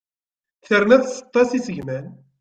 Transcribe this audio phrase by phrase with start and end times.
[0.67, 2.07] Terna tseṭṭa s isegman.